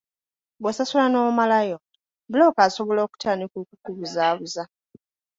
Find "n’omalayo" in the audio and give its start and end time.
1.09-1.77